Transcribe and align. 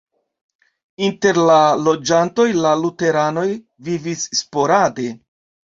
Inter 1.07 1.39
la 1.49 1.57
loĝantoj 1.89 2.47
la 2.63 2.73
luteranoj 2.81 3.47
vivis 3.91 4.27
sporade. 4.43 5.11